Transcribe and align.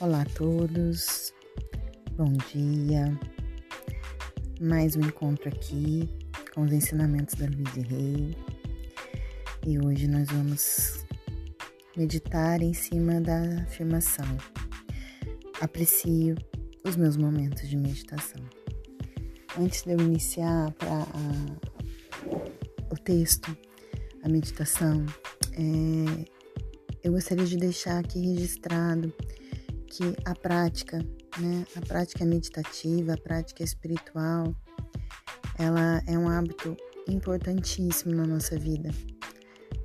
Olá 0.00 0.22
a 0.22 0.24
todos, 0.24 1.32
bom 2.16 2.32
dia. 2.52 3.16
Mais 4.60 4.96
um 4.96 5.00
encontro 5.00 5.48
aqui 5.48 6.08
com 6.52 6.62
os 6.62 6.72
ensinamentos 6.72 7.36
da 7.36 7.46
Luiz 7.46 7.88
Rei. 7.88 8.36
E 9.64 9.78
hoje 9.78 10.08
nós 10.08 10.28
vamos 10.28 11.06
meditar 11.96 12.60
em 12.60 12.74
cima 12.74 13.20
da 13.20 13.62
afirmação: 13.62 14.26
Aprecio 15.60 16.34
os 16.84 16.96
meus 16.96 17.16
momentos 17.16 17.68
de 17.68 17.76
meditação. 17.76 18.44
Antes 19.56 19.84
de 19.84 19.92
eu 19.92 20.00
iniciar 20.00 20.72
para 20.72 21.06
o 22.90 22.96
texto, 22.96 23.56
a 24.24 24.28
meditação, 24.28 25.06
é, 25.52 26.24
eu 27.04 27.12
gostaria 27.12 27.46
de 27.46 27.56
deixar 27.56 28.00
aqui 28.00 28.34
registrado 28.34 29.14
que 29.94 30.16
a 30.24 30.34
prática, 30.34 30.98
né, 31.38 31.64
a 31.76 31.80
prática 31.80 32.24
meditativa, 32.24 33.14
a 33.14 33.16
prática 33.16 33.62
espiritual, 33.62 34.52
ela 35.56 36.02
é 36.08 36.18
um 36.18 36.28
hábito 36.28 36.76
importantíssimo 37.08 38.12
na 38.12 38.26
nossa 38.26 38.58
vida. 38.58 38.90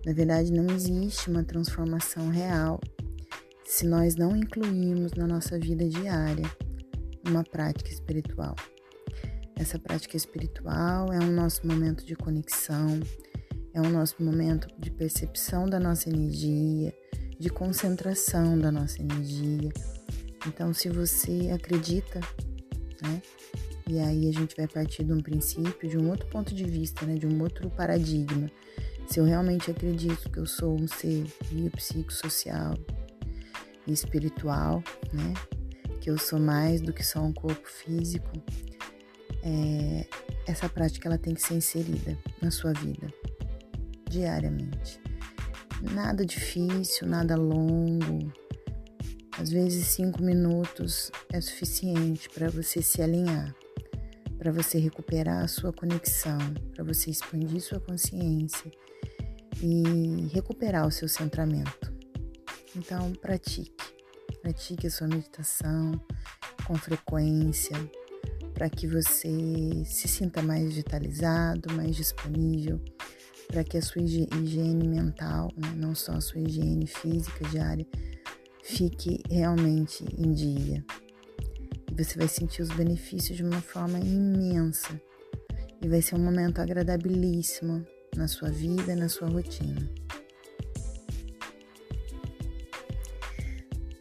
Na 0.03 0.12
verdade, 0.12 0.52
não 0.52 0.66
existe 0.73 1.30
uma 1.30 1.44
transformação 1.44 2.30
real 2.30 2.80
se 3.66 3.86
nós 3.86 4.16
não 4.16 4.36
incluirmos 4.36 5.12
na 5.14 5.27
nossa 5.27 5.59
vida 5.59 5.88
diária 5.88 6.50
uma 7.28 7.44
prática 7.44 7.91
espiritual. 7.91 8.55
Essa 9.55 9.78
prática 9.78 10.17
espiritual 10.17 11.14
é 11.14 11.20
o 11.20 11.31
nosso 11.31 11.67
momento 11.67 12.03
de 12.03 12.16
conexão, 12.16 13.00
é 13.76 13.80
o 13.80 13.89
nosso 13.89 14.23
momento 14.23 14.67
de 14.80 14.89
percepção 14.89 15.70
da 15.70 15.80
nossa 15.80 16.09
energia, 16.09 16.91
de 17.39 17.50
concentração 17.50 18.58
da 18.58 18.72
nossa 18.72 19.02
energia, 19.02 19.70
então, 20.48 20.73
se 20.73 20.90
você 20.90 21.50
acredita, 21.54 22.20
né? 23.02 23.22
E 23.88 24.00
aí 24.00 24.30
a 24.30 24.32
gente 24.32 24.56
vai 24.56 24.68
partir 24.68 25.04
de 25.04 25.12
um 25.12 25.20
princípio, 25.20 25.90
de 25.90 25.98
um 25.98 26.09
outro 26.09 26.28
ponto 26.28 26.54
de 26.54 26.64
vista, 26.64 27.06
né? 27.06 27.16
De 27.16 27.26
um 27.26 27.42
outro 27.42 27.70
paradigma. 27.70 28.50
Se 29.08 29.20
eu 29.20 29.26
realmente 29.26 29.72
acredito 29.72 30.30
que 30.30 30.40
eu 30.40 30.45
sou 30.45 30.80
um 30.80 30.88
ser 30.88 31.26
biopsicossocial 31.52 32.76
e 33.88 33.92
espiritual, 33.92 34.84
né? 35.12 35.34
Que 36.00 36.10
eu 36.10 36.17
sou 36.17 36.40
mais 36.40 36.82
do 36.82 36.94
que 36.94 37.04
só 37.04 37.20
um 37.22 37.34
corpo 37.34 37.67
físico, 37.67 38.32
é, 39.44 40.08
essa 40.48 40.70
prática 40.70 41.08
ela 41.08 41.17
tem 41.17 41.34
que 41.34 41.42
ser 41.42 41.56
inserida 41.56 42.17
na 42.42 42.52
sua 42.52 42.73
vida 42.73 43.08
diariamente. 44.10 45.02
Nada 45.94 46.26
difícil, 46.26 47.08
nada 47.08 47.36
longo, 47.36 48.32
às 49.40 49.50
vezes, 49.50 49.88
cinco 49.88 50.22
minutos 50.22 51.09
é 51.32 51.40
suficiente 51.40 52.30
para 52.30 52.50
você 52.50 52.82
se 52.82 53.02
alinhar, 53.02 53.56
para 54.38 54.52
você 54.52 54.78
recuperar 54.78 55.45
a 55.45 55.48
sua 55.48 55.72
conexão, 55.72 56.38
para 56.76 56.84
você 56.84 57.09
expandir 57.09 57.62
sua 57.62 57.80
consciência 57.80 58.70
e 59.64 60.28
recuperar 60.34 60.86
o 60.86 60.92
seu 60.92 61.08
centramento. 61.08 61.90
Então, 62.76 63.14
pratique, 63.14 63.72
pratique 64.42 64.88
a 64.88 64.92
sua 64.92 65.08
meditação 65.08 65.94
com 66.67 66.76
frequência, 66.76 67.78
para 68.54 68.70
que 68.70 68.88
você 68.88 69.86
se 69.86 70.10
sinta 70.10 70.42
mais 70.42 70.73
vitalizado, 70.73 71.73
mais 71.73 71.95
disponível, 71.95 72.78
para 73.48 73.64
que 73.64 73.78
a 73.78 73.82
sua 73.82 74.02
higiene 74.02 74.86
mental, 74.86 75.50
né, 75.56 75.73
não 75.78 75.95
só 75.95 76.12
a 76.12 76.22
sua 76.22 76.42
higiene 76.42 76.86
física 76.86 77.48
diária, 77.48 77.88
fique 78.70 79.22
realmente 79.30 80.06
em 80.17 80.31
dia. 80.31 80.86
E 81.92 82.04
você 82.04 82.17
vai 82.17 82.27
sentir 82.27 82.61
os 82.61 82.70
benefícios 82.70 83.36
de 83.36 83.43
uma 83.43 83.61
forma 83.61 83.99
imensa. 83.99 85.02
E 85.82 85.88
vai 85.88 86.02
ser 86.02 86.16
um 86.16 86.23
momento 86.23 86.60
agradabilíssimo 86.60 87.86
na 88.16 88.27
sua 88.27 88.49
vida, 88.49 88.95
na 88.95 89.10
sua 89.10 89.27
rotina. 89.27 89.89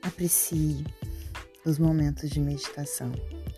Aprecie 0.03 0.84
os 1.65 1.78
momentos 1.78 2.28
de 2.28 2.41
meditação. 2.41 3.10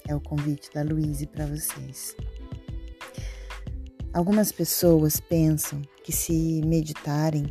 É 0.06 0.14
o 0.14 0.20
convite 0.20 0.70
da 0.72 0.82
Luíse 0.82 1.26
para 1.26 1.46
vocês. 1.46 2.14
Algumas 4.12 4.52
pessoas 4.52 5.18
pensam 5.18 5.82
que 6.04 6.12
se 6.12 6.60
meditarem 6.64 7.46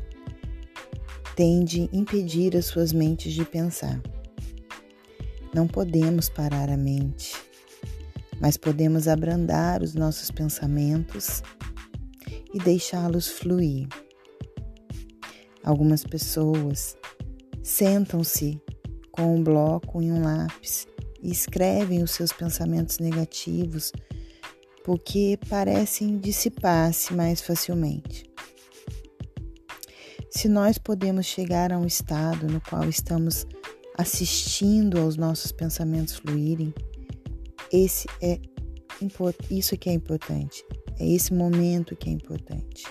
tende 1.39 1.89
a 1.93 1.95
impedir 1.95 2.57
as 2.57 2.65
suas 2.65 2.91
mentes 2.91 3.31
de 3.31 3.45
pensar. 3.45 4.01
Não 5.53 5.65
podemos 5.67 6.27
parar 6.27 6.69
a 6.69 6.75
mente, 6.75 7.33
mas 8.41 8.57
podemos 8.57 9.07
abrandar 9.07 9.81
os 9.81 9.93
nossos 9.93 10.29
pensamentos 10.29 11.41
e 12.53 12.59
deixá-los 12.59 13.29
fluir. 13.29 13.87
Algumas 15.63 16.03
pessoas 16.03 16.97
sentam-se 17.63 18.61
com 19.09 19.37
um 19.37 19.41
bloco 19.41 20.01
e 20.01 20.11
um 20.11 20.21
lápis 20.21 20.89
e 21.23 21.31
escrevem 21.31 22.03
os 22.03 22.11
seus 22.11 22.33
pensamentos 22.33 22.99
negativos 22.99 23.93
porque 24.83 25.39
parecem 25.47 26.17
dissipar-se 26.17 27.13
mais 27.13 27.39
facilmente. 27.39 28.28
Se 30.29 30.47
nós 30.47 30.77
podemos 30.77 31.25
chegar 31.25 31.73
a 31.73 31.79
um 31.79 31.87
estado 31.87 32.47
no 32.47 32.61
qual 32.61 32.87
estamos 32.87 33.47
assistindo 33.97 34.99
aos 34.99 35.17
nossos 35.17 35.51
pensamentos 35.51 36.15
fluírem, 36.15 36.71
esse 37.71 38.07
é 38.21 38.39
isso 39.49 39.75
que 39.75 39.89
é 39.89 39.93
importante. 39.93 40.63
É 40.99 41.07
esse 41.07 41.33
momento 41.33 41.95
que 41.95 42.09
é 42.09 42.13
importante. 42.13 42.83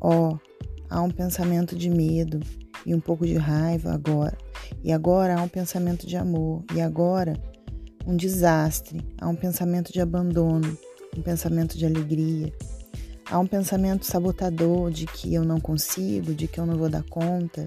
Ó, 0.00 0.32
oh, 0.32 0.38
há 0.88 1.02
um 1.02 1.10
pensamento 1.10 1.76
de 1.76 1.90
medo 1.90 2.40
e 2.86 2.94
um 2.94 3.00
pouco 3.00 3.26
de 3.26 3.36
raiva 3.36 3.92
agora. 3.92 4.38
E 4.82 4.92
agora 4.92 5.38
há 5.38 5.42
um 5.42 5.48
pensamento 5.48 6.06
de 6.06 6.16
amor. 6.16 6.64
E 6.74 6.80
agora 6.80 7.34
um 8.06 8.16
desastre. 8.16 9.00
Há 9.20 9.28
um 9.28 9.36
pensamento 9.36 9.92
de 9.92 10.00
abandono, 10.00 10.78
um 11.16 11.20
pensamento 11.20 11.76
de 11.76 11.84
alegria, 11.84 12.50
Há 13.30 13.38
um 13.38 13.46
pensamento 13.46 14.04
sabotador 14.04 14.90
de 14.90 15.06
que 15.06 15.34
eu 15.34 15.44
não 15.44 15.58
consigo, 15.58 16.34
de 16.34 16.46
que 16.46 16.60
eu 16.60 16.66
não 16.66 16.76
vou 16.76 16.90
dar 16.90 17.02
conta, 17.04 17.66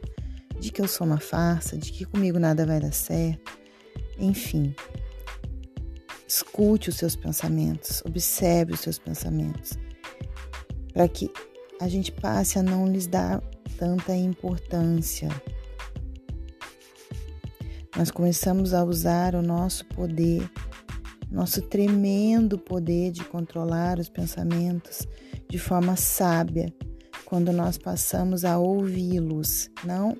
de 0.60 0.72
que 0.72 0.82
eu 0.82 0.88
sou 0.88 1.06
uma 1.06 1.20
farsa, 1.20 1.76
de 1.76 1.92
que 1.92 2.06
comigo 2.06 2.38
nada 2.38 2.66
vai 2.66 2.80
dar 2.80 2.94
certo. 2.94 3.58
Enfim, 4.20 4.76
escute 6.28 6.90
os 6.90 6.96
seus 6.96 7.16
pensamentos, 7.16 8.04
observe 8.06 8.74
os 8.74 8.82
seus 8.82 9.00
pensamentos, 9.00 9.78
para 10.94 11.08
que 11.08 11.32
a 11.82 11.88
gente 11.88 12.12
passe 12.12 12.60
a 12.60 12.64
não 12.64 12.88
lhes 12.88 13.08
dar 13.08 13.42
tanta 13.78 14.16
importância. 14.16 15.30
Nós 17.96 18.12
começamos 18.12 18.76
a 18.76 18.84
usar 18.84 19.34
o 19.34 19.42
nosso 19.42 19.86
poder, 19.86 20.48
nosso 21.32 21.64
tremendo 21.64 22.60
poder 22.60 23.12
de 23.12 23.24
controlar 23.24 23.98
os 23.98 24.08
pensamentos 24.08 25.08
de 25.50 25.58
forma 25.58 25.96
sábia 25.96 26.74
quando 27.26 27.52
nós 27.52 27.78
passamos 27.78 28.46
a 28.46 28.58
ouvi-los, 28.58 29.70
não 29.84 30.16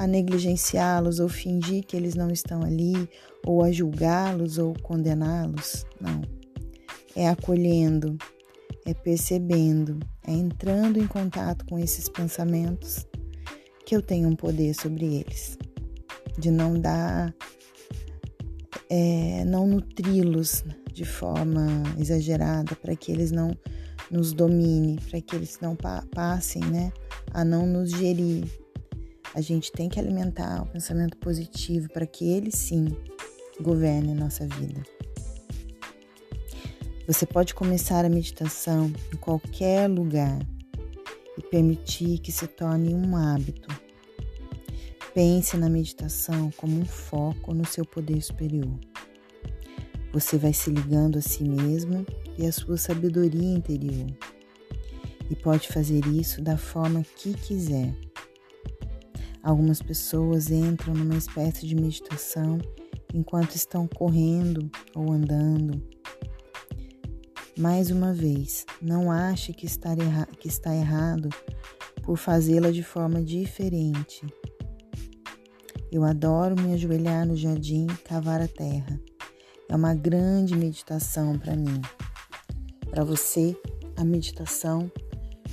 a 0.00 0.06
negligenciá-los 0.06 1.20
ou 1.20 1.28
fingir 1.28 1.84
que 1.84 1.94
eles 1.94 2.14
não 2.14 2.30
estão 2.30 2.62
ali, 2.62 3.08
ou 3.44 3.62
a 3.62 3.70
julgá-los 3.70 4.56
ou 4.56 4.74
condená-los. 4.82 5.84
Não. 6.00 6.22
É 7.14 7.28
acolhendo, 7.28 8.16
é 8.86 8.94
percebendo, 8.94 10.00
é 10.26 10.32
entrando 10.32 10.98
em 10.98 11.06
contato 11.06 11.66
com 11.66 11.78
esses 11.78 12.08
pensamentos 12.08 13.06
que 13.84 13.94
eu 13.94 14.00
tenho 14.00 14.28
um 14.28 14.34
poder 14.34 14.74
sobre 14.74 15.16
eles, 15.16 15.58
de 16.38 16.50
não 16.50 16.80
dar, 16.80 17.34
é, 18.88 19.44
não 19.44 19.66
nutri-los 19.66 20.64
de 20.92 21.04
forma 21.04 21.82
exagerada 21.98 22.74
para 22.74 22.96
que 22.96 23.12
eles 23.12 23.30
não 23.30 23.54
nos 24.10 24.32
domine, 24.32 24.98
para 25.08 25.20
que 25.20 25.36
eles 25.36 25.58
não 25.60 25.76
pa 25.76 26.04
passem 26.12 26.62
né, 26.62 26.92
a 27.32 27.44
não 27.44 27.66
nos 27.66 27.90
gerir. 27.90 28.44
A 29.34 29.40
gente 29.40 29.70
tem 29.70 29.88
que 29.88 30.00
alimentar 30.00 30.62
o 30.62 30.66
pensamento 30.66 31.16
positivo 31.18 31.88
para 31.92 32.06
que 32.06 32.28
ele 32.28 32.50
sim 32.50 32.88
governe 33.60 34.12
nossa 34.14 34.46
vida. 34.46 34.82
Você 37.06 37.26
pode 37.26 37.54
começar 37.54 38.04
a 38.04 38.08
meditação 38.08 38.92
em 39.12 39.16
qualquer 39.16 39.88
lugar 39.88 40.38
e 41.38 41.42
permitir 41.42 42.18
que 42.18 42.32
se 42.32 42.46
torne 42.46 42.94
um 42.94 43.16
hábito. 43.16 43.68
Pense 45.14 45.56
na 45.56 45.68
meditação 45.68 46.52
como 46.56 46.78
um 46.78 46.84
foco 46.84 47.52
no 47.52 47.66
seu 47.66 47.84
poder 47.84 48.20
superior. 48.22 48.78
Você 50.12 50.36
vai 50.36 50.52
se 50.52 50.70
ligando 50.70 51.18
a 51.18 51.22
si 51.22 51.44
mesmo 51.44 52.04
e 52.36 52.46
a 52.46 52.52
sua 52.52 52.76
sabedoria 52.76 53.54
interior. 53.54 54.06
E 55.30 55.36
pode 55.36 55.68
fazer 55.68 56.04
isso 56.06 56.42
da 56.42 56.56
forma 56.56 57.04
que 57.16 57.32
quiser. 57.34 57.94
Algumas 59.42 59.80
pessoas 59.80 60.50
entram 60.50 60.92
numa 60.92 61.16
espécie 61.16 61.66
de 61.66 61.74
meditação 61.74 62.58
enquanto 63.14 63.54
estão 63.54 63.86
correndo 63.86 64.70
ou 64.94 65.12
andando. 65.12 65.82
Mais 67.58 67.90
uma 67.90 68.12
vez, 68.12 68.64
não 68.80 69.10
ache 69.10 69.52
que, 69.52 69.66
erra 69.66 70.26
que 70.38 70.48
está 70.48 70.74
errado 70.74 71.28
por 72.02 72.16
fazê-la 72.16 72.70
de 72.70 72.82
forma 72.82 73.22
diferente. 73.22 74.26
Eu 75.92 76.04
adoro 76.04 76.60
me 76.60 76.72
ajoelhar 76.72 77.26
no 77.26 77.36
jardim 77.36 77.86
e 77.86 77.96
cavar 77.98 78.40
a 78.40 78.48
terra. 78.48 79.00
É 79.70 79.76
uma 79.76 79.94
grande 79.94 80.56
meditação 80.56 81.38
para 81.38 81.54
mim. 81.54 81.80
Para 82.90 83.04
você, 83.04 83.56
a 83.96 84.04
meditação 84.04 84.90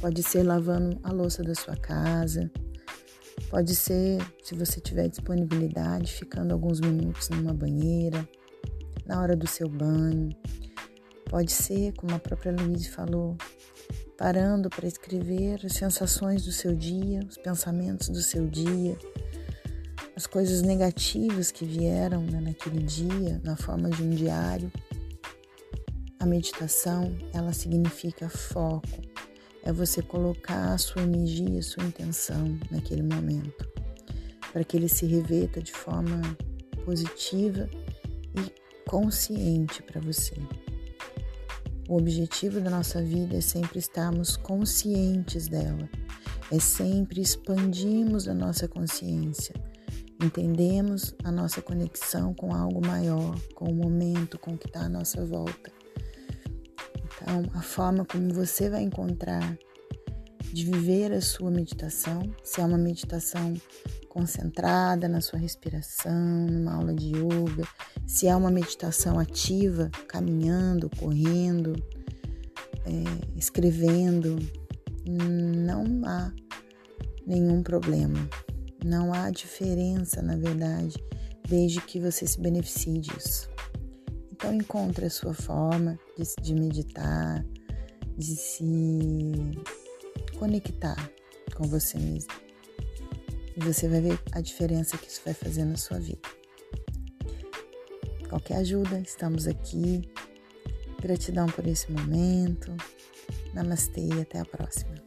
pode 0.01 0.23
ser 0.23 0.41
lavando 0.41 0.99
a 1.03 1.11
louça 1.11 1.43
da 1.43 1.53
sua 1.53 1.75
casa, 1.75 2.49
pode 3.47 3.75
ser, 3.75 4.19
se 4.43 4.55
você 4.55 4.81
tiver 4.81 5.07
disponibilidade, 5.07 6.13
ficando 6.13 6.51
alguns 6.51 6.79
minutos 6.79 7.29
numa 7.29 7.53
banheira, 7.53 8.27
na 9.05 9.21
hora 9.21 9.35
do 9.35 9.45
seu 9.45 9.69
banho. 9.69 10.35
Pode 11.29 11.51
ser, 11.51 11.93
como 11.93 12.15
a 12.15 12.19
própria 12.19 12.51
Luísa 12.51 12.89
falou, 12.89 13.37
parando 14.17 14.67
para 14.67 14.87
escrever 14.87 15.63
as 15.63 15.73
sensações 15.73 16.43
do 16.43 16.51
seu 16.51 16.73
dia, 16.73 17.19
os 17.29 17.37
pensamentos 17.37 18.09
do 18.09 18.23
seu 18.23 18.47
dia, 18.47 18.97
as 20.17 20.25
coisas 20.25 20.63
negativas 20.63 21.51
que 21.51 21.63
vieram 21.63 22.23
né, 22.23 22.41
naquele 22.41 22.81
dia, 22.81 23.39
na 23.43 23.55
forma 23.55 23.87
de 23.87 24.01
um 24.01 24.09
diário. 24.09 24.71
A 26.19 26.25
meditação, 26.25 27.15
ela 27.31 27.53
significa 27.53 28.27
foco. 28.27 28.99
É 29.61 29.71
você 29.71 30.01
colocar 30.01 30.73
a 30.73 30.77
sua 30.79 31.03
energia, 31.03 31.59
a 31.59 31.61
sua 31.61 31.83
intenção 31.83 32.57
naquele 32.71 33.03
momento, 33.03 33.69
para 34.51 34.63
que 34.63 34.75
ele 34.75 34.89
se 34.89 35.05
reveta 35.05 35.61
de 35.61 35.71
forma 35.71 36.19
positiva 36.83 37.69
e 38.35 38.89
consciente 38.89 39.83
para 39.83 40.01
você. 40.01 40.33
O 41.87 41.95
objetivo 41.95 42.59
da 42.59 42.71
nossa 42.71 43.03
vida 43.03 43.37
é 43.37 43.41
sempre 43.41 43.77
estarmos 43.77 44.35
conscientes 44.35 45.47
dela, 45.47 45.87
é 46.51 46.59
sempre 46.59 47.21
expandirmos 47.21 48.27
a 48.27 48.33
nossa 48.33 48.67
consciência, 48.67 49.53
entendemos 50.21 51.15
a 51.23 51.31
nossa 51.31 51.61
conexão 51.61 52.33
com 52.33 52.53
algo 52.53 52.85
maior, 52.85 53.39
com 53.53 53.65
o 53.65 53.75
momento, 53.75 54.39
com 54.39 54.51
o 54.53 54.57
que 54.57 54.67
está 54.67 54.81
à 54.81 54.89
nossa 54.89 55.25
volta. 55.25 55.71
Então, 57.05 57.43
a 57.53 57.61
forma 57.61 58.05
como 58.05 58.33
você 58.33 58.69
vai 58.69 58.83
encontrar 58.83 59.57
de 60.53 60.65
viver 60.65 61.11
a 61.11 61.21
sua 61.21 61.51
meditação, 61.51 62.21
se 62.43 62.61
é 62.61 62.65
uma 62.65 62.77
meditação 62.77 63.53
concentrada 64.07 65.07
na 65.07 65.21
sua 65.21 65.37
respiração, 65.37 66.47
numa 66.47 66.73
aula 66.73 66.93
de 66.93 67.09
yoga, 67.09 67.67
se 68.05 68.27
é 68.27 68.35
uma 68.35 68.49
meditação 68.49 69.19
ativa, 69.19 69.89
caminhando, 70.07 70.89
correndo, 70.97 71.73
é, 72.85 73.37
escrevendo, 73.37 74.37
não 75.05 75.83
há 76.05 76.31
nenhum 77.25 77.61
problema. 77.61 78.27
Não 78.83 79.13
há 79.13 79.29
diferença, 79.29 80.21
na 80.21 80.35
verdade, 80.35 80.95
desde 81.47 81.81
que 81.81 81.99
você 81.99 82.25
se 82.25 82.39
beneficie 82.39 82.99
disso. 82.99 83.49
Então 84.31 84.53
encontre 84.53 85.05
a 85.05 85.09
sua 85.09 85.33
forma 85.33 85.99
de, 86.17 86.41
de 86.41 86.53
meditar, 86.53 87.43
de 88.17 88.35
se 88.35 89.31
conectar 90.37 91.11
com 91.55 91.63
você 91.67 91.97
mesmo. 91.97 92.31
E 93.55 93.59
você 93.59 93.87
vai 93.87 94.01
ver 94.01 94.19
a 94.31 94.41
diferença 94.41 94.97
que 94.97 95.09
isso 95.09 95.21
vai 95.25 95.33
fazer 95.33 95.65
na 95.65 95.77
sua 95.77 95.99
vida. 95.99 96.21
Qualquer 98.29 98.57
ajuda, 98.57 98.99
estamos 98.99 99.47
aqui. 99.47 100.01
Gratidão 101.01 101.47
por 101.47 101.65
esse 101.65 101.91
momento. 101.91 102.75
Namastê 103.53 104.01
e 104.01 104.21
até 104.21 104.39
a 104.39 104.45
próxima. 104.45 105.06